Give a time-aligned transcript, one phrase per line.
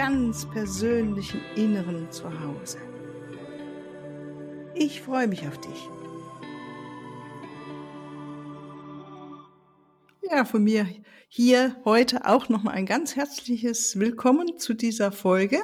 [0.00, 2.78] ganz persönlichen Inneren zu Hause.
[4.74, 5.88] Ich freue mich auf dich.
[10.22, 10.88] Ja, von mir
[11.28, 15.60] hier heute auch nochmal ein ganz herzliches Willkommen zu dieser Folge.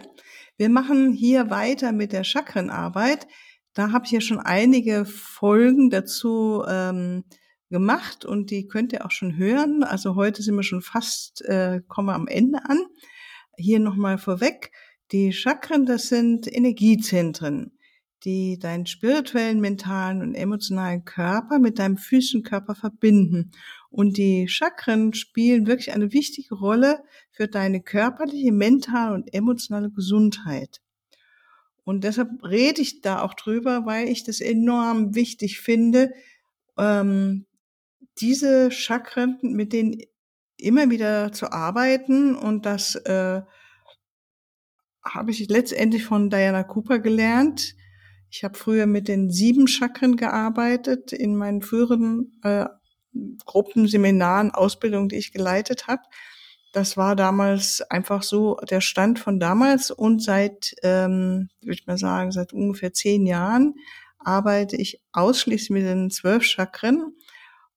[0.59, 3.27] Wir machen hier weiter mit der Chakrenarbeit.
[3.73, 7.25] Da habe ich ja schon einige Folgen dazu ähm,
[7.71, 9.83] gemacht und die könnt ihr auch schon hören.
[9.83, 12.81] Also heute sind wir schon fast, äh, kommen wir am Ende an.
[13.57, 14.73] Hier nochmal vorweg.
[15.13, 17.79] Die Chakren, das sind Energiezentren,
[18.25, 23.53] die deinen spirituellen, mentalen und emotionalen Körper mit deinem physischen Körper verbinden.
[23.89, 30.81] Und die Chakren spielen wirklich eine wichtige Rolle für deine körperliche, mentale und emotionale Gesundheit.
[31.85, 36.13] Und deshalb rede ich da auch drüber, weil ich das enorm wichtig finde,
[36.77, 37.47] ähm,
[38.19, 40.01] diese Chakren, mit denen
[40.57, 43.43] immer wieder zu arbeiten und das äh,
[45.05, 47.75] habe ich letztendlich von Diana Cooper gelernt.
[48.31, 52.67] Ich habe früher mit den sieben Chakren gearbeitet in meinen früheren äh,
[53.45, 56.03] Gruppen, Seminaren, Ausbildungen, die ich geleitet habe.
[56.73, 61.97] Das war damals einfach so der Stand von damals und seit, ähm, würde ich mal
[61.97, 63.75] sagen, seit ungefähr zehn Jahren
[64.19, 67.15] arbeite ich ausschließlich mit den zwölf Chakren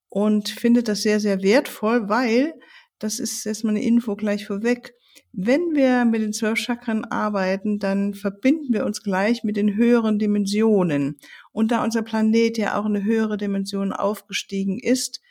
[0.09, 2.53] und finde das sehr, sehr wertvoll, weil,
[2.99, 4.93] das ist erstmal eine Info gleich vorweg,
[5.31, 10.17] wenn wir mit den zwölf Chakren arbeiten, dann verbinden wir uns gleich mit den höheren
[10.17, 11.17] Dimensionen.
[11.51, 15.21] Und da unser Planet ja auch eine höhere Dimension aufgestiegen ist,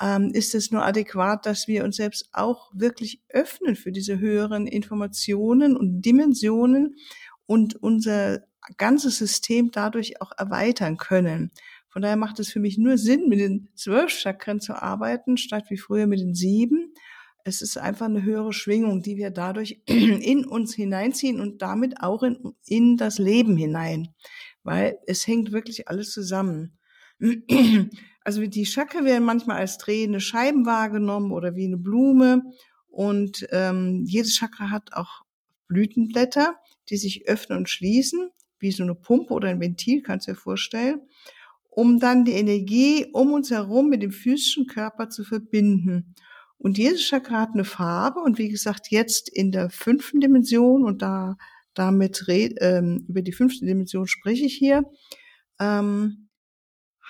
[0.00, 4.66] ähm, ist es nur adäquat, dass wir uns selbst auch wirklich öffnen für diese höheren
[4.66, 6.96] Informationen und Dimensionen
[7.46, 8.44] und unser
[8.76, 11.50] ganzes System dadurch auch erweitern können.
[11.90, 15.64] Von daher macht es für mich nur Sinn, mit den zwölf Chakren zu arbeiten, statt
[15.70, 16.94] wie früher mit den sieben.
[17.44, 22.22] Es ist einfach eine höhere Schwingung, die wir dadurch in uns hineinziehen und damit auch
[22.22, 24.14] in, in das Leben hinein,
[24.62, 26.78] weil es hängt wirklich alles zusammen.
[28.22, 32.42] Also die Chakren werden manchmal als drehende Scheiben wahrgenommen oder wie eine Blume
[32.86, 35.22] und ähm, jedes Chakra hat auch
[35.68, 36.56] Blütenblätter,
[36.90, 40.36] die sich öffnen und schließen, wie so eine Pumpe oder ein Ventil, kannst du dir
[40.36, 41.00] vorstellen
[41.70, 46.14] um dann die Energie um uns herum mit dem physischen Körper zu verbinden.
[46.58, 51.00] Und jedes Chakra hat eine Farbe und wie gesagt, jetzt in der fünften Dimension und
[51.00, 51.36] da
[51.74, 54.84] damit ähm, über die fünfte Dimension spreche ich hier,
[55.58, 56.28] ähm,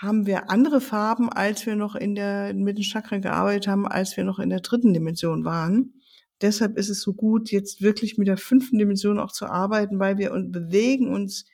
[0.01, 4.17] haben wir andere Farben, als wir noch in der, mit den Chakren gearbeitet haben, als
[4.17, 5.95] wir noch in der dritten Dimension waren.
[6.41, 10.17] Deshalb ist es so gut, jetzt wirklich mit der fünften Dimension auch zu arbeiten, weil
[10.17, 11.45] wir bewegen uns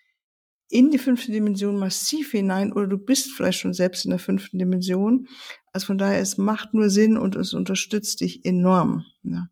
[0.69, 4.59] in die fünfte Dimension massiv hinein oder du bist vielleicht schon selbst in der fünften
[4.59, 5.29] Dimension.
[5.73, 9.05] Also von daher, es macht nur Sinn und es unterstützt dich enorm.
[9.23, 9.49] Ja.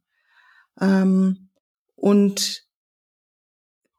[0.81, 1.51] Ähm,
[1.95, 2.65] und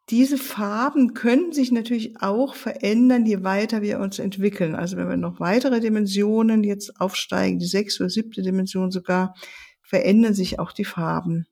[0.10, 4.76] diese Farben können sich natürlich auch verändern, je weiter wir uns entwickeln.
[4.76, 9.34] Also wenn wir noch weitere Dimensionen jetzt aufsteigen, die sechste oder siebte Dimension sogar,
[9.82, 11.48] verändern sich auch die Farben.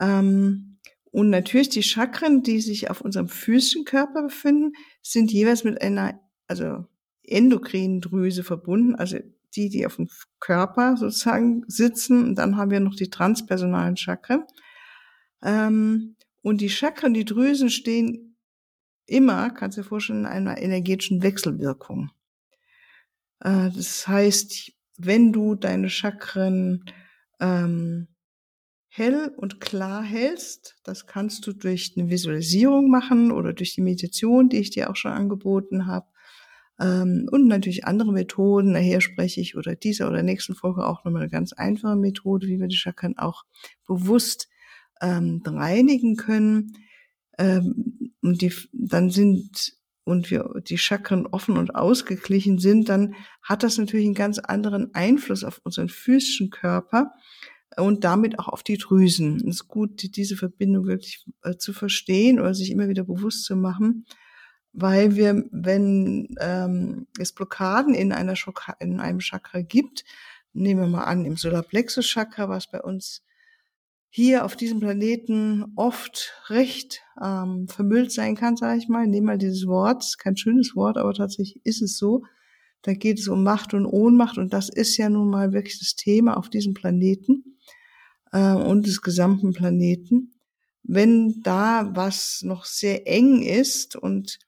[0.00, 0.75] Ähm,
[1.10, 4.72] und natürlich die Chakren, die sich auf unserem physischen Körper befinden,
[5.02, 6.86] sind jeweils mit einer, also
[7.22, 9.18] endokrinen Drüse verbunden, also
[9.54, 10.08] die, die auf dem
[10.40, 12.24] Körper sozusagen sitzen.
[12.24, 14.44] Und dann haben wir noch die transpersonalen Chakren.
[15.42, 18.36] Ähm, und die Chakren, die Drüsen stehen
[19.06, 22.10] immer, kannst du dir vorstellen, in einer energetischen Wechselwirkung.
[23.40, 26.84] Äh, das heißt, wenn du deine Chakren
[27.40, 28.08] ähm,
[28.96, 30.76] hell und klar hältst.
[30.84, 34.96] Das kannst du durch eine Visualisierung machen oder durch die Meditation, die ich dir auch
[34.96, 36.06] schon angeboten habe.
[36.80, 38.72] Ähm, und natürlich andere Methoden.
[38.72, 42.58] Nachher spreche ich oder dieser oder nächsten Folge auch nochmal eine ganz einfache Methode, wie
[42.58, 43.44] wir die Chakren auch
[43.86, 44.48] bewusst
[45.02, 46.72] ähm, reinigen können.
[47.38, 53.62] Ähm, und die dann sind und wir die Chakren offen und ausgeglichen sind, dann hat
[53.62, 57.12] das natürlich einen ganz anderen Einfluss auf unseren physischen Körper
[57.76, 59.36] und damit auch auf die Drüsen.
[59.36, 63.56] Es ist gut, diese Verbindung wirklich äh, zu verstehen oder sich immer wieder bewusst zu
[63.56, 64.06] machen,
[64.72, 70.04] weil wir, wenn ähm, es Blockaden in, einer Chakra, in einem Chakra gibt,
[70.52, 73.22] nehmen wir mal an, im Solarplexus-Chakra, was bei uns
[74.08, 79.06] hier auf diesem Planeten oft recht ähm, vermüllt sein kann, sage ich mal.
[79.06, 82.24] Nehmen mal dieses Wort, kein schönes Wort, aber tatsächlich ist es so.
[82.82, 85.96] Da geht es um Macht und Ohnmacht und das ist ja nun mal wirklich das
[85.96, 87.58] Thema auf diesem Planeten
[88.32, 90.34] äh, und des gesamten Planeten.
[90.82, 94.38] Wenn da was noch sehr eng ist und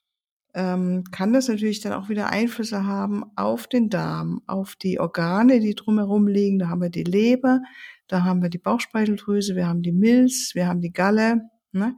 [0.55, 5.61] ähm, kann das natürlich dann auch wieder Einflüsse haben auf den Darm, auf die Organe,
[5.61, 6.59] die drumherum liegen.
[6.59, 7.61] Da haben wir die Leber,
[8.07, 11.43] da haben wir die Bauchspeicheldrüse, wir haben die Milz, wir haben die Galle.
[11.73, 11.97] Ne?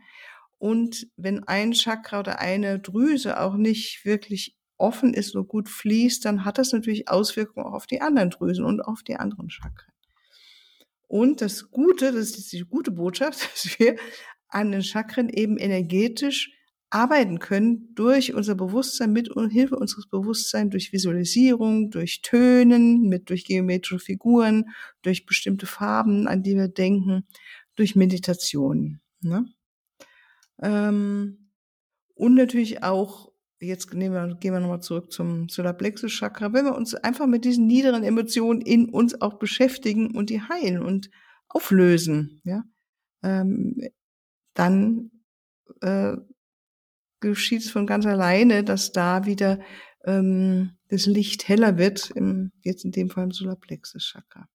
[0.58, 6.24] Und wenn ein Chakra oder eine Drüse auch nicht wirklich offen ist, so gut fließt,
[6.24, 9.92] dann hat das natürlich Auswirkungen auch auf die anderen Drüsen und auf die anderen Chakren.
[11.06, 13.96] Und das Gute, das ist die gute Botschaft, dass wir
[14.48, 16.52] an den Chakren eben energetisch
[16.90, 23.44] arbeiten können durch unser Bewusstsein, mit Hilfe unseres Bewusstseins, durch Visualisierung, durch Tönen, mit, durch
[23.44, 24.64] geometrische Figuren,
[25.02, 27.26] durch bestimmte Farben, an die wir denken,
[27.76, 29.00] durch Meditation.
[29.20, 29.46] Ne?
[30.60, 31.50] Ähm,
[32.14, 33.29] und natürlich auch,
[33.60, 37.44] jetzt nehmen wir, gehen wir nochmal zurück zum Solarplexus Chakra, wenn wir uns einfach mit
[37.44, 41.10] diesen niederen Emotionen in uns auch beschäftigen und die heilen und
[41.48, 42.64] auflösen, ja,
[43.22, 43.76] ähm,
[44.54, 45.10] dann
[45.80, 46.16] äh,
[47.20, 49.60] geschieht es von ganz alleine, dass da wieder
[50.04, 54.48] ähm, das Licht heller wird, im, jetzt in dem Fall im Solarplexus Chakra.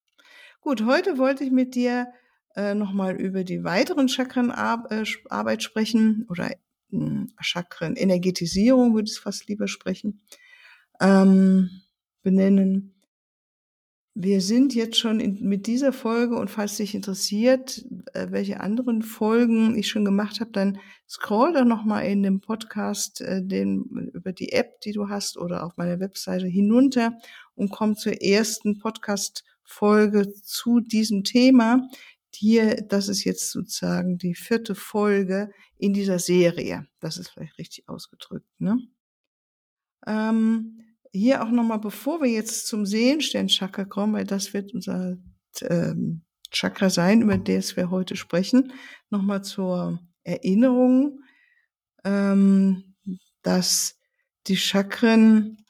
[0.60, 2.08] Gut, heute wollte ich mit dir
[2.56, 6.50] äh, nochmal über die weiteren Chakrenarbeit äh, sprechen oder
[6.92, 10.20] äh, Chakren-Energetisierung würde ich fast lieber sprechen,
[11.00, 11.70] ähm,
[12.22, 12.92] benennen.
[14.18, 17.84] Wir sind jetzt schon in, mit dieser Folge und falls dich interessiert,
[18.14, 23.20] äh, welche anderen Folgen ich schon gemacht habe, dann scroll doch nochmal in dem Podcast
[23.20, 27.12] äh, den, über die App, die du hast oder auf meiner Webseite hinunter
[27.54, 31.86] und komm zur ersten Podcast-Folge zu diesem Thema.
[32.36, 36.86] Hier, das ist jetzt sozusagen die vierte Folge in dieser Serie.
[37.00, 38.48] Das ist vielleicht richtig ausgedrückt.
[38.58, 38.78] Ne?
[40.06, 40.80] Ähm,
[41.12, 45.16] hier auch nochmal, bevor wir jetzt zum Seelenstern-Chakra kommen, weil das wird unser
[45.62, 48.72] ähm, Chakra sein, über das wir heute sprechen,
[49.10, 51.22] nochmal zur Erinnerung,
[52.04, 52.94] ähm,
[53.42, 53.98] dass
[54.46, 55.64] die Chakren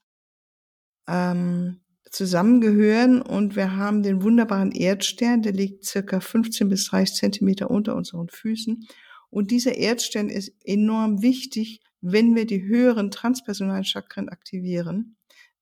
[1.06, 1.80] ähm,
[2.10, 7.96] zusammengehören und wir haben den wunderbaren Erdstern, der liegt circa 15 bis 30 Zentimeter unter
[7.96, 8.86] unseren Füßen.
[9.30, 15.16] Und dieser Erdstern ist enorm wichtig, wenn wir die höheren transpersonalen Chakren aktivieren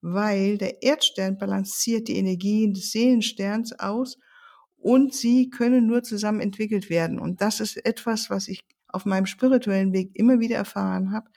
[0.07, 4.19] weil der Erdstern balanciert die Energien des Seelensterns aus
[4.77, 7.19] und sie können nur zusammen entwickelt werden.
[7.19, 11.31] Und das ist etwas, was ich auf meinem spirituellen Weg immer wieder erfahren habe.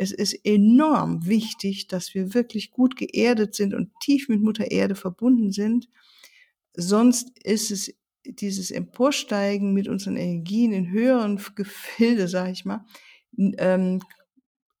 [0.00, 4.94] Es ist enorm wichtig, dass wir wirklich gut geerdet sind und tief mit Mutter Erde
[4.94, 5.90] verbunden sind.
[6.72, 7.92] Sonst ist es
[8.24, 12.86] dieses Emporsteigen mit unseren Energien in höheren Gefilde, sage ich mal,
[13.36, 14.00] ähm,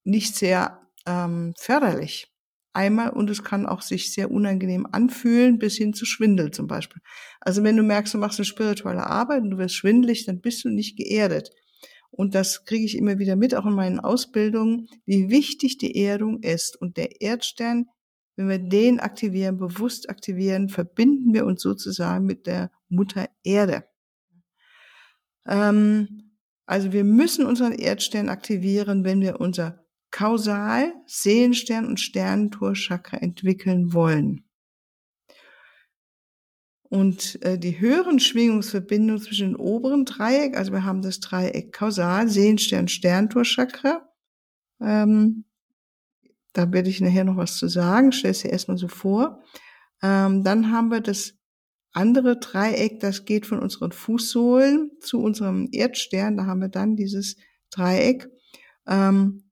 [0.04, 2.32] nicht sehr ähm, förderlich
[2.72, 7.02] einmal und es kann auch sich sehr unangenehm anfühlen, bis hin zu Schwindel zum Beispiel.
[7.40, 10.64] Also wenn du merkst, du machst eine spirituelle Arbeit und du wirst schwindelig, dann bist
[10.64, 11.50] du nicht geerdet.
[12.20, 16.42] Und das kriege ich immer wieder mit, auch in meinen Ausbildungen, wie wichtig die Erdung
[16.42, 16.78] ist.
[16.78, 17.86] Und der Erdstern,
[18.36, 23.84] wenn wir den aktivieren, bewusst aktivieren, verbinden wir uns sozusagen mit der Mutter Erde.
[25.46, 26.34] Ähm,
[26.66, 34.44] also wir müssen unseren Erdstern aktivieren, wenn wir unser kausal Seelenstern und Sternentor-Chakra entwickeln wollen.
[36.90, 42.28] Und äh, die höheren Schwingungsverbindungen zwischen dem oberen Dreieck, also wir haben das Dreieck kausal,
[42.28, 44.08] Seelenstern, Sterntor-Chakra.
[44.80, 45.44] Ähm,
[46.52, 49.40] da werde ich nachher noch was zu sagen, stell es dir erstmal so vor.
[50.02, 51.34] Ähm, dann haben wir das
[51.92, 56.38] andere Dreieck, das geht von unseren Fußsohlen zu unserem Erdstern.
[56.38, 57.36] Da haben wir dann dieses
[57.70, 58.28] Dreieck.
[58.88, 59.50] Ähm,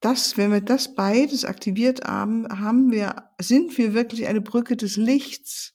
[0.00, 4.98] das, wenn wir das beides aktiviert haben, haben wir, sind wir wirklich eine Brücke des
[4.98, 5.72] Lichts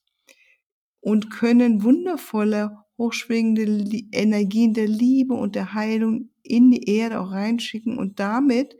[1.00, 3.64] und können wundervolle, hochschwingende
[4.12, 8.76] Energien der Liebe und der Heilung in die Erde auch reinschicken und damit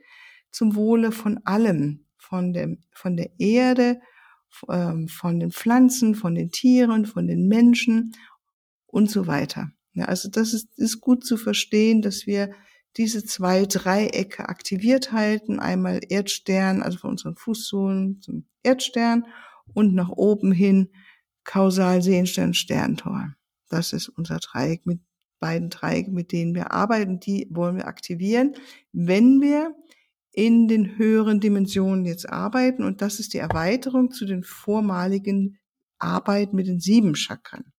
[0.52, 4.00] zum Wohle von allem, von dem, von der Erde,
[4.70, 8.14] ähm, von den Pflanzen, von den Tieren, von den Menschen
[8.88, 9.72] und so weiter.
[9.94, 12.52] Ja, also das ist, ist gut zu verstehen, dass wir
[12.98, 15.60] diese zwei Dreiecke aktiviert halten.
[15.60, 19.26] Einmal Erdstern, also von unseren Fußsohlen zum Erdstern
[19.74, 20.90] und nach oben hin
[21.48, 23.34] Kausal Sehenstern Sterntor.
[23.70, 25.00] Das ist unser Dreieck mit
[25.40, 27.20] beiden Dreiecken, mit denen wir arbeiten.
[27.20, 28.54] Die wollen wir aktivieren,
[28.92, 29.74] wenn wir
[30.32, 32.84] in den höheren Dimensionen jetzt arbeiten.
[32.84, 35.58] Und das ist die Erweiterung zu den vormaligen
[36.00, 37.72] Arbeit mit den sieben Chakren.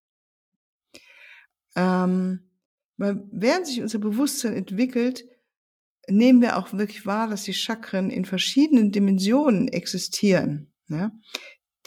[1.76, 2.50] Ähm,
[2.96, 5.24] während sich unser Bewusstsein entwickelt,
[6.08, 10.72] nehmen wir auch wirklich wahr, dass die Chakren in verschiedenen Dimensionen existieren.
[10.88, 11.12] Ja?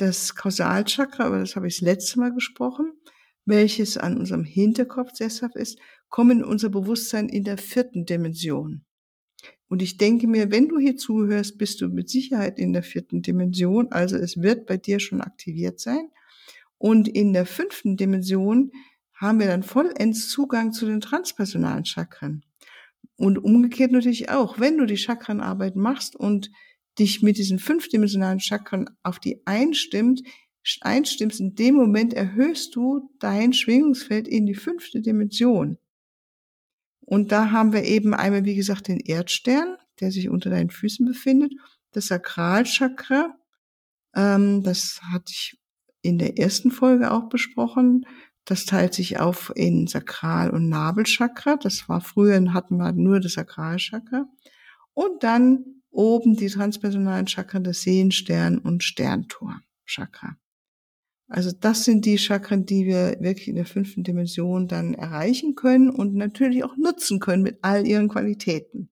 [0.02, 2.92] Das Kausalchakra, aber das habe ich das letzte Mal gesprochen,
[3.46, 5.78] welches an unserem Hinterkopf sesshaft ist,
[6.10, 8.84] kommen in unser Bewusstsein in der vierten Dimension.
[9.68, 13.22] Und ich denke mir, wenn du hier zuhörst, bist du mit Sicherheit in der vierten
[13.22, 13.92] Dimension.
[13.92, 16.10] Also es wird bei dir schon aktiviert sein.
[16.80, 18.72] Und in der fünften Dimension
[19.14, 22.44] haben wir dann vollends Zugang zu den transpersonalen Chakren.
[23.18, 26.50] Und umgekehrt natürlich auch, wenn du die Chakrenarbeit machst und
[27.00, 30.22] dich mit diesen fünfdimensionalen Chakren auf die einstimmt,
[30.82, 35.78] einstimmst, in dem Moment erhöhst du dein Schwingungsfeld in die fünfte Dimension.
[37.02, 41.06] Und da haben wir eben einmal, wie gesagt, den Erdstern, der sich unter deinen Füßen
[41.06, 41.54] befindet,
[41.92, 43.36] das Sakralchakra,
[44.16, 45.60] ähm, das hatte ich
[46.02, 48.06] in der ersten Folge auch besprochen.
[48.46, 51.58] Das teilt sich auf in Sakral- und Nabelchakra.
[51.58, 54.28] Das war früher, hatten wir nur das Sakralchakra.
[54.94, 60.38] Und dann oben die transpersonalen Chakren, das Sehenstern und Sterntor-Chakra.
[61.28, 65.90] Also das sind die Chakren, die wir wirklich in der fünften Dimension dann erreichen können
[65.90, 68.90] und natürlich auch nutzen können mit all ihren Qualitäten.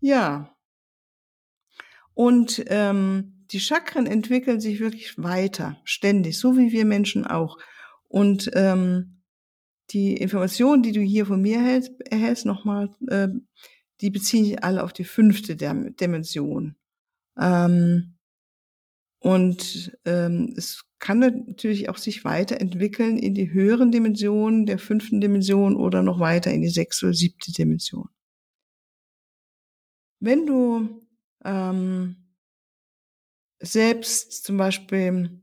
[0.00, 0.56] Ja.
[2.14, 7.58] Und ähm, die Chakren entwickeln sich wirklich weiter, ständig, so wie wir Menschen auch.
[8.08, 9.22] Und ähm,
[9.90, 13.28] die Informationen, die du hier von mir erhältst, erhältst nochmal, äh,
[14.00, 16.76] die beziehen sich alle auf die fünfte Dimension.
[17.38, 18.16] Ähm,
[19.20, 25.76] und ähm, es kann natürlich auch sich weiterentwickeln in die höheren Dimensionen der fünften Dimension
[25.76, 28.08] oder noch weiter in die sechste oder siebte Dimension.
[30.20, 31.06] Wenn du
[31.44, 32.26] ähm,
[33.60, 35.40] selbst zum Beispiel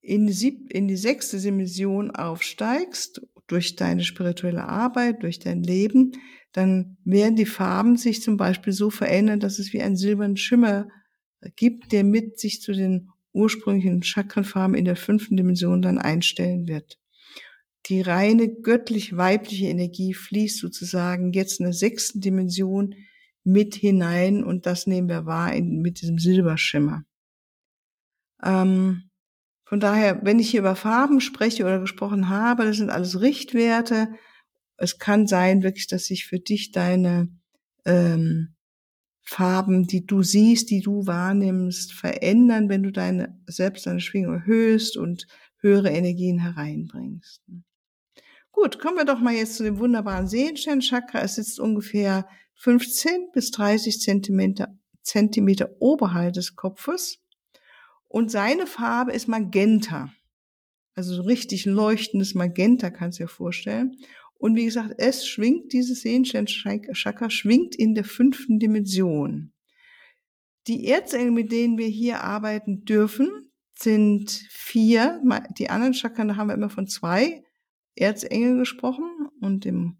[0.00, 6.12] in die, in die sechste Dimension aufsteigst, durch deine spirituelle Arbeit, durch dein Leben,
[6.52, 10.88] dann werden die Farben sich zum Beispiel so verändern, dass es wie ein silbernen Schimmer
[11.54, 16.98] gibt, der mit sich zu den ursprünglichen Chakrenfarben in der fünften Dimension dann einstellen wird.
[17.86, 22.94] Die reine göttlich-weibliche Energie fließt sozusagen jetzt in der sechsten Dimension
[23.44, 27.04] mit hinein und das nehmen wir wahr in, mit diesem Silberschimmer.
[28.42, 29.05] Ähm,
[29.66, 34.08] von daher, wenn ich hier über Farben spreche oder gesprochen habe, das sind alles Richtwerte.
[34.76, 37.28] Es kann sein wirklich, dass sich für dich deine
[37.84, 38.54] ähm,
[39.22, 44.96] Farben, die du siehst, die du wahrnimmst, verändern, wenn du deine, selbst deine Schwingung erhöhst
[44.96, 45.26] und
[45.58, 47.42] höhere Energien hereinbringst.
[48.52, 51.22] Gut, kommen wir doch mal jetzt zu dem wunderbaren Sehenstern-Chakra.
[51.22, 57.18] Es sitzt ungefähr 15 bis 30 Zentimeter, Zentimeter oberhalb des Kopfes
[58.16, 60.10] und seine Farbe ist Magenta.
[60.94, 63.98] Also so richtig leuchtendes Magenta kannst du dir vorstellen.
[64.38, 69.52] Und wie gesagt, es schwingt, dieses Sehenstern-Chakra schwingt in der fünften Dimension.
[70.66, 75.20] Die Erzengel, mit denen wir hier arbeiten dürfen, sind vier.
[75.58, 77.44] Die anderen Chakren, da haben wir immer von zwei
[77.96, 79.98] Erzengeln gesprochen und im,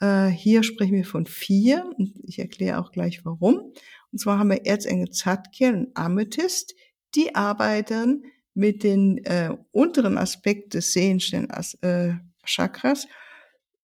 [0.00, 3.72] äh, hier sprechen wir von vier und ich erkläre auch gleich warum.
[4.10, 6.74] Und zwar haben wir Erzengel Zadkiel und Amethyst,
[7.14, 13.06] die arbeiten mit den äh, unteren Aspekt des Sehenstern-Chakras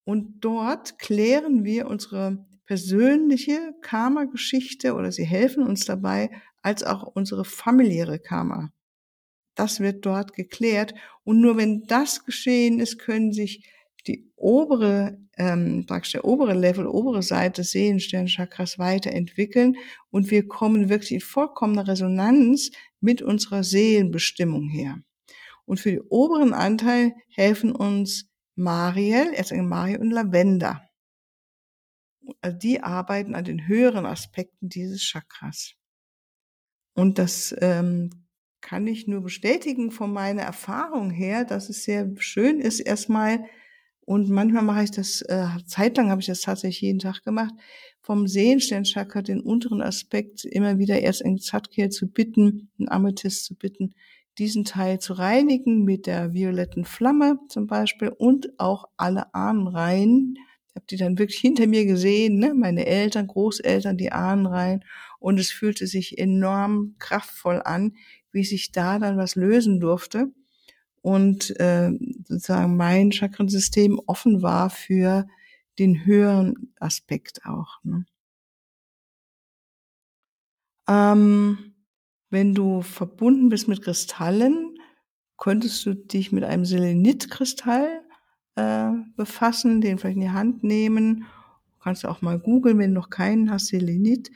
[0.05, 6.31] und dort klären wir unsere persönliche Karma-Geschichte oder sie helfen uns dabei,
[6.63, 8.73] als auch unsere familiäre Karma.
[9.55, 10.95] Das wird dort geklärt.
[11.25, 13.65] Und nur wenn das geschehen ist, können sich
[14.07, 19.77] die obere, ähm, praktisch der obere Level, obere Seite des Seelensternchakras weiterentwickeln
[20.11, 22.71] und wir kommen wirklich in vollkommener Resonanz
[23.01, 24.99] mit unserer Seelenbestimmung her.
[25.65, 30.83] Und für den oberen Anteil helfen uns Mariel, Erzengel Mariel und Lavender.
[32.41, 35.75] Also die arbeiten an den höheren Aspekten dieses Chakras.
[36.95, 38.29] Und das ähm,
[38.61, 43.45] kann ich nur bestätigen von meiner Erfahrung her, dass es sehr schön ist, erstmal,
[44.09, 47.53] und manchmal mache ich das, äh, zeitlang habe ich das tatsächlich jeden Tag gemacht,
[48.01, 53.55] vom Sehensternchakra den unteren Aspekt immer wieder erst in Zadkiel zu bitten, einen Amethyst zu
[53.55, 53.93] bitten,
[54.39, 60.39] diesen Teil zu reinigen mit der violetten Flamme zum Beispiel und auch alle Ahnenreihen.
[60.71, 62.55] Ich habe die dann wirklich hinter mir gesehen, ne?
[62.55, 64.87] meine Eltern, Großeltern, die Ahnenreihen.
[65.19, 67.95] Und es fühlte sich enorm kraftvoll an,
[68.33, 70.33] wie sich da dann was lösen durfte.
[71.09, 71.91] Und äh,
[72.27, 75.27] sozusagen mein Chakrensystem offen war für
[75.79, 77.83] den höheren Aspekt auch.
[77.83, 78.05] Ne?
[80.87, 81.73] Ähm,
[82.29, 84.79] wenn du verbunden bist mit Kristallen,
[85.39, 88.03] könntest du dich mit einem Selenitkristall
[88.57, 91.21] äh, befassen, den vielleicht in die Hand nehmen.
[91.21, 94.31] Du kannst auch mal googeln, wenn du noch keinen hast, Selenit.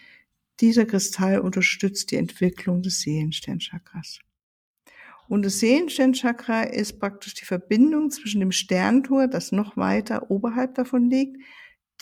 [0.61, 4.21] Dieser Kristall unterstützt die Entwicklung des Seelensternchakras.
[5.33, 11.09] Und das Seelensternchakra ist praktisch die Verbindung zwischen dem Sterntor, das noch weiter oberhalb davon
[11.09, 11.39] liegt,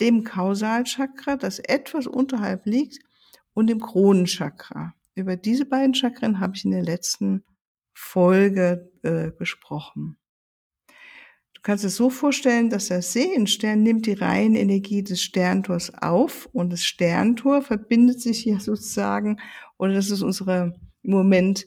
[0.01, 2.99] dem Kausalchakra, das etwas unterhalb liegt,
[3.53, 4.95] und dem Kronenchakra.
[5.15, 7.45] Über diese beiden Chakren habe ich in der letzten
[7.93, 10.17] Folge äh, gesprochen.
[11.53, 16.49] Du kannst es so vorstellen, dass der Seelenstern nimmt die reine Energie des Sterntors auf
[16.51, 19.39] und das Sterntor verbindet sich ja sozusagen,
[19.77, 21.65] oder das ist unsere im Moment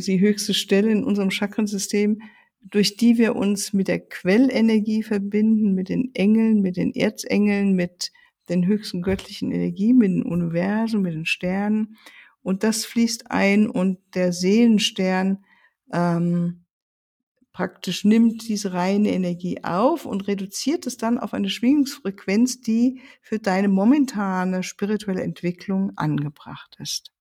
[0.00, 2.22] so die höchste Stelle in unserem Chakrensystem,
[2.62, 8.12] durch die wir uns mit der Quellenergie verbinden, mit den Engeln, mit den Erzengeln, mit
[8.48, 11.96] den höchsten göttlichen Energien, mit dem Universum, mit den Sternen.
[12.42, 15.44] Und das fließt ein und der Seelenstern
[15.92, 16.64] ähm,
[17.52, 23.38] praktisch nimmt diese reine Energie auf und reduziert es dann auf eine Schwingungsfrequenz, die für
[23.38, 27.12] deine momentane spirituelle Entwicklung angebracht ist.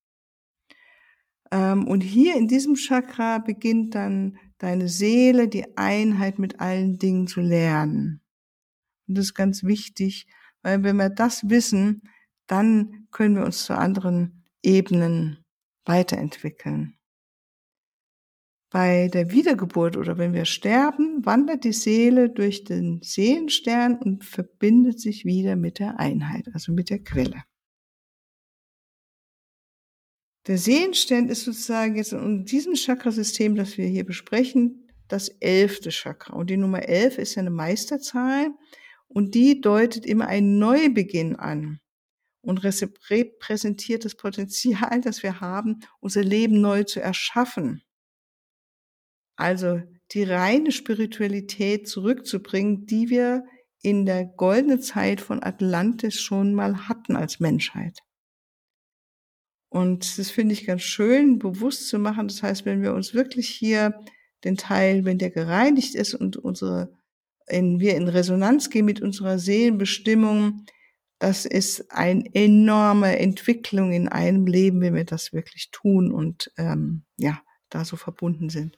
[1.52, 7.28] Ähm, und hier in diesem Chakra beginnt dann deine Seele die Einheit mit allen Dingen
[7.28, 8.22] zu lernen.
[9.08, 10.28] Und das ist ganz wichtig,
[10.62, 12.04] weil wenn wir das wissen,
[12.48, 15.44] dann können wir uns zu anderen Ebenen
[15.86, 16.98] weiterentwickeln.
[18.70, 25.02] Bei der Wiedergeburt oder wenn wir sterben, wandert die Seele durch den Seelenstern und verbindet
[25.02, 27.44] sich wieder mit der Einheit, also mit der Quelle.
[30.52, 36.34] Der Seelenstern ist sozusagen jetzt in diesem Chakrasystem, das wir hier besprechen, das elfte Chakra.
[36.34, 38.50] Und die Nummer elf ist ja eine Meisterzahl
[39.08, 41.80] und die deutet immer einen Neubeginn an
[42.42, 47.82] und repräsentiert das Potenzial, das wir haben, unser Leben neu zu erschaffen.
[49.38, 49.82] Also
[50.12, 53.46] die reine Spiritualität zurückzubringen, die wir
[53.82, 58.00] in der goldenen Zeit von Atlantis schon mal hatten als Menschheit.
[59.72, 62.28] Und das finde ich ganz schön, bewusst zu machen.
[62.28, 63.96] Das heißt, wenn wir uns wirklich hier
[64.44, 66.92] den Teil, wenn der gereinigt ist und unsere,
[67.48, 70.66] in, wir in Resonanz gehen mit unserer Seelenbestimmung,
[71.20, 77.04] das ist eine enorme Entwicklung in einem Leben, wenn wir das wirklich tun und ähm,
[77.16, 78.76] ja, da so verbunden sind.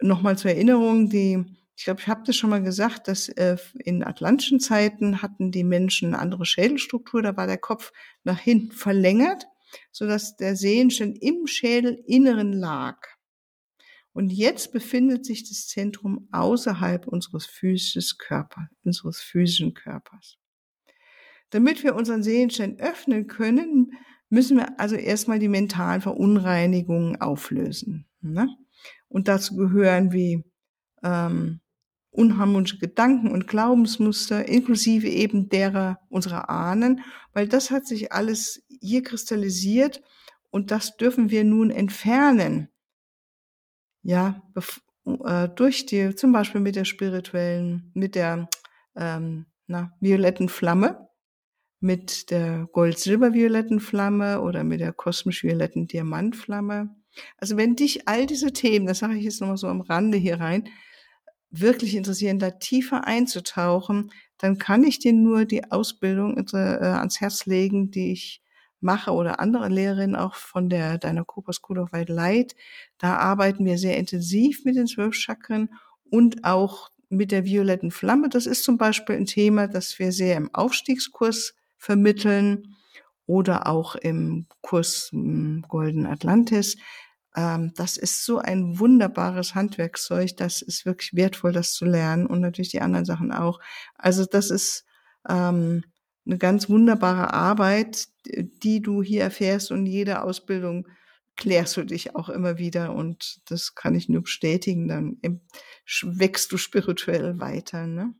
[0.00, 1.44] Nochmal zur Erinnerung, die,
[1.76, 5.64] ich glaube, ich habe das schon mal gesagt, dass äh, in atlantischen Zeiten hatten die
[5.64, 7.92] Menschen eine andere Schädelstruktur, da war der Kopf
[8.24, 9.46] nach hinten verlängert,
[9.90, 12.98] so dass der Sehenstein im Schädelinneren lag.
[14.12, 20.36] Und jetzt befindet sich das Zentrum außerhalb unseres physischen Körpers, unseres physischen Körpers.
[21.50, 23.92] Damit wir unseren Seelenstein öffnen können,
[24.28, 28.06] müssen wir also erstmal die mentalen Verunreinigungen auflösen.
[28.20, 28.48] Ne?
[29.08, 30.44] Und dazu gehören wie
[31.02, 31.60] ähm,
[32.12, 37.00] unharmonische Gedanken und Glaubensmuster, inklusive eben derer unserer Ahnen,
[37.32, 40.02] weil das hat sich alles hier kristallisiert
[40.50, 42.68] und das dürfen wir nun entfernen.
[44.02, 44.42] Ja,
[45.04, 48.48] äh, durch die, zum Beispiel mit der spirituellen, mit der
[48.94, 51.08] ähm, na, violetten Flamme,
[51.80, 56.94] mit der gold-silber-violetten Flamme oder mit der kosmisch-violetten Diamantflamme
[57.38, 60.40] also wenn dich all diese Themen, das sage ich jetzt nochmal so am Rande hier
[60.40, 60.68] rein,
[61.52, 67.46] wirklich interessieren, da tiefer einzutauchen, dann kann ich dir nur die Ausbildung äh, ans Herz
[67.46, 68.42] legen, die ich
[68.80, 72.56] mache oder andere Lehrerinnen auch von der deiner Cooper School of White Light.
[72.98, 75.70] Da arbeiten wir sehr intensiv mit den zwölf Chakren
[76.10, 78.28] und auch mit der violetten Flamme.
[78.28, 82.74] Das ist zum Beispiel ein Thema, das wir sehr im Aufstiegskurs vermitteln
[83.26, 86.76] oder auch im Kurs hm, Golden Atlantis.
[87.36, 90.36] Ähm, das ist so ein wunderbares Handwerkszeug.
[90.36, 93.60] Das ist wirklich wertvoll, das zu lernen und natürlich die anderen Sachen auch.
[93.94, 94.84] Also das ist
[95.28, 95.84] ähm,
[96.26, 100.86] eine ganz wunderbare Arbeit, die du hier erfährst und jede Ausbildung
[101.36, 104.88] klärst du dich auch immer wieder und das kann ich nur bestätigen.
[104.88, 105.18] Dann
[106.02, 107.86] wächst du spirituell weiter.
[107.86, 108.14] Ne?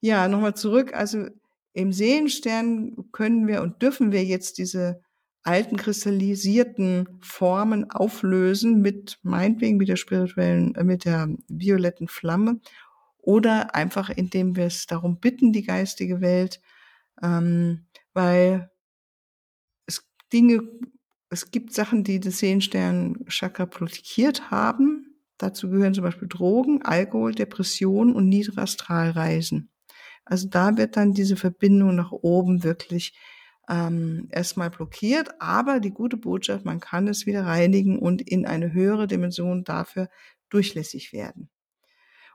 [0.00, 0.94] Ja, nochmal zurück.
[0.94, 1.26] Also
[1.74, 5.02] im Seelenstern können wir und dürfen wir jetzt diese
[5.42, 12.60] alten kristallisierten Formen auflösen mit meinetwegen mit der spirituellen, äh, mit der violetten Flamme
[13.18, 16.60] oder einfach indem wir es darum bitten, die geistige Welt,
[17.22, 18.70] ähm, weil
[19.86, 20.62] es Dinge,
[21.30, 25.16] es gibt Sachen, die das Seelenstern-Chakra blockiert haben.
[25.38, 29.70] Dazu gehören zum Beispiel Drogen, Alkohol, Depressionen und niedere Astralreisen.
[30.24, 33.14] Also da wird dann diese Verbindung nach oben wirklich
[33.68, 35.40] ähm, erstmal blockiert.
[35.40, 40.08] Aber die gute Botschaft, man kann es wieder reinigen und in eine höhere Dimension dafür
[40.48, 41.50] durchlässig werden.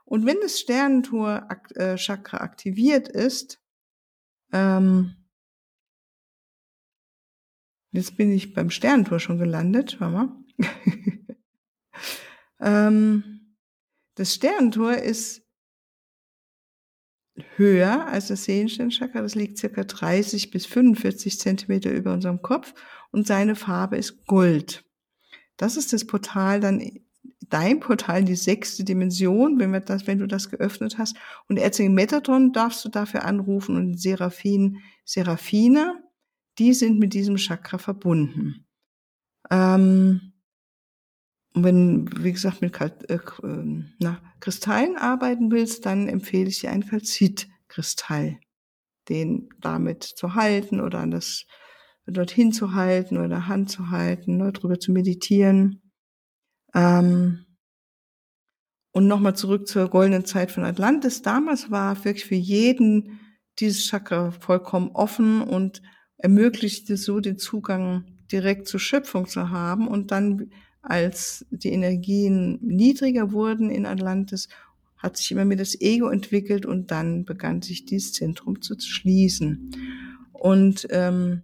[0.04, 3.62] Und wenn das Sternentor-Chakra äh, aktiviert ist,
[4.52, 5.16] ähm,
[7.92, 10.44] jetzt bin ich beim Sternentor schon gelandet, warte mal.
[12.60, 13.54] ähm,
[14.14, 15.47] das Sternentor ist
[17.56, 19.22] höher als das Sehensternchakra.
[19.22, 22.74] Das liegt circa 30 bis 45 Zentimeter über unserem Kopf
[23.10, 24.84] und seine Farbe ist Gold.
[25.56, 26.82] Das ist das Portal dann,
[27.48, 31.16] dein Portal, die sechste Dimension, wenn wir das, wenn du das geöffnet hast.
[31.48, 36.02] Und Erzengel Metatron darfst du dafür anrufen und Seraphin, Seraphine,
[36.58, 38.66] die sind mit diesem Chakra verbunden.
[39.50, 40.27] Ähm,
[41.54, 46.70] und wenn, wie gesagt, mit äh, ähm, na, Kristallen arbeiten willst, dann empfehle ich dir
[46.70, 48.38] einen Calcit-Kristall,
[49.08, 51.46] den damit zu halten oder an das
[52.06, 55.82] dorthin zu halten oder in der Hand zu halten, ne, drüber zu meditieren.
[56.74, 57.44] Ähm,
[58.92, 61.22] und nochmal zurück zur goldenen Zeit von Atlantis.
[61.22, 63.20] Damals war wirklich für jeden
[63.58, 65.82] dieses Chakra vollkommen offen und
[66.16, 70.50] ermöglichte so den Zugang direkt zur Schöpfung zu haben und dann
[70.88, 74.48] als die Energien niedriger wurden in Atlantis,
[74.96, 79.70] hat sich immer mehr das Ego entwickelt und dann begann sich dieses Zentrum zu schließen.
[80.32, 81.42] Und ähm,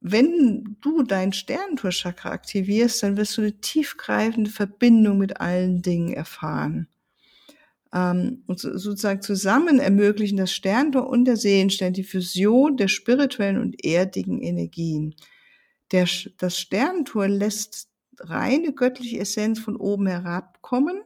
[0.00, 6.88] wenn du dein Sternentor-Chakra aktivierst, dann wirst du eine tiefgreifende Verbindung mit allen Dingen erfahren.
[7.94, 13.84] Ähm, und sozusagen zusammen ermöglichen das Sternentor und der Seelenstern die Fusion der spirituellen und
[13.84, 15.14] erdigen Energien.
[15.92, 16.08] Der,
[16.38, 17.88] das Sternentor lässt
[18.20, 21.00] reine göttliche Essenz von oben herabkommen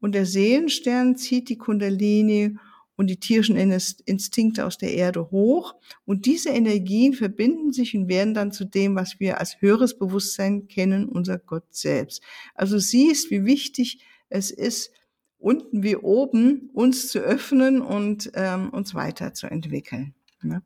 [0.00, 2.56] und der Seelenstern zieht die Kundalini
[2.96, 8.34] und die tierischen Instinkte aus der Erde hoch und diese Energien verbinden sich und werden
[8.34, 12.22] dann zu dem, was wir als höheres Bewusstsein kennen, unser Gott selbst.
[12.54, 14.92] Also siehst, wie wichtig es ist,
[15.38, 20.14] unten wie oben uns zu öffnen und ähm, uns weiterzuentwickeln.
[20.42, 20.62] Ne?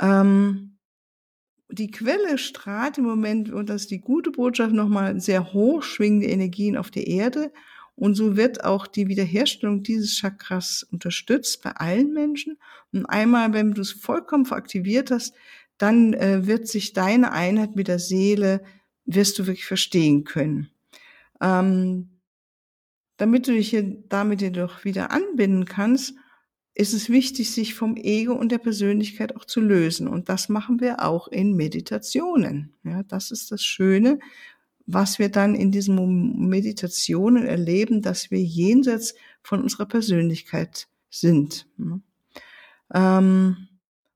[0.00, 0.73] Ähm,
[1.70, 6.26] die Quelle strahlt im Moment, und das ist die gute Botschaft, nochmal sehr hoch schwingende
[6.26, 7.52] Energien auf der Erde.
[7.96, 12.58] Und so wird auch die Wiederherstellung dieses Chakras unterstützt bei allen Menschen.
[12.92, 15.34] Und einmal, wenn du es vollkommen veraktiviert hast,
[15.78, 18.62] dann äh, wird sich deine Einheit mit der Seele,
[19.04, 20.70] wirst du wirklich verstehen können.
[21.40, 22.08] Ähm,
[23.16, 26.14] damit du dich hier damit jedoch wieder anbinden kannst,
[26.74, 30.08] ist es wichtig, sich vom Ego und der Persönlichkeit auch zu lösen.
[30.08, 32.74] Und das machen wir auch in Meditationen.
[32.82, 34.18] Ja, das ist das Schöne,
[34.86, 41.66] was wir dann in diesen Meditationen erleben, dass wir jenseits von unserer Persönlichkeit sind.
[42.92, 43.68] Ähm,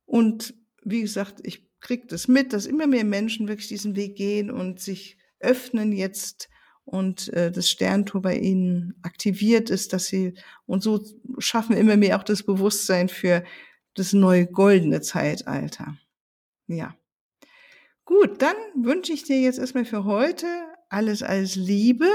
[0.05, 4.51] und wie gesagt, ich kriege das mit, dass immer mehr Menschen wirklich diesen Weg gehen
[4.51, 6.49] und sich öffnen jetzt
[6.89, 10.35] und äh, das Sterntor bei ihnen aktiviert ist, dass sie
[10.67, 11.05] und so
[11.39, 13.45] schaffen immer mehr auch das Bewusstsein für
[13.95, 15.97] das neue goldene Zeitalter.
[16.67, 16.97] Ja.
[18.05, 20.47] Gut, dann wünsche ich dir jetzt erstmal für heute
[20.89, 22.09] alles alles Liebe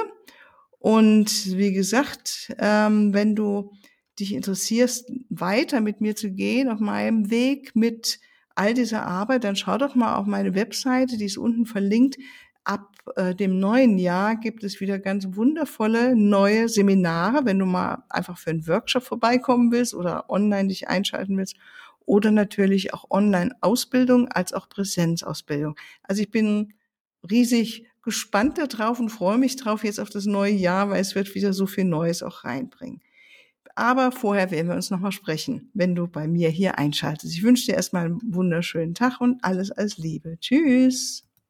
[0.79, 3.71] und wie gesagt, ähm, wenn du
[4.19, 8.19] dich interessierst, weiter mit mir zu gehen auf meinem Weg mit
[8.55, 12.17] all dieser Arbeit, dann schau doch mal auf meine Webseite, die ist unten verlinkt
[12.63, 18.04] ab äh, dem neuen Jahr gibt es wieder ganz wundervolle neue Seminare, wenn du mal
[18.10, 21.58] einfach für einen Workshop vorbeikommen willst oder online dich einschalten willst
[22.06, 25.76] oder natürlich auch Online-Ausbildung als auch Präsenzausbildung.
[26.04, 26.73] Also ich bin
[27.30, 31.34] riesig gespannt darauf und freue mich drauf jetzt auf das neue Jahr, weil es wird
[31.36, 33.02] wieder so viel Neues auch reinbringen.
[33.76, 37.34] Aber vorher werden wir uns nochmal sprechen, wenn du bei mir hier einschaltest.
[37.34, 40.38] Ich wünsche dir erstmal einen wunderschönen Tag und alles als Liebe.
[40.39, 41.22] Tschüss.